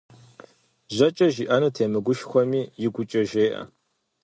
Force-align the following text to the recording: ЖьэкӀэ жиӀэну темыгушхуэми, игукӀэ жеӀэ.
ЖьэкӀэ 0.95 1.27
жиӀэну 1.33 1.73
темыгушхуэми, 1.75 2.61
игукӀэ 2.85 3.21
жеӀэ. 3.29 3.61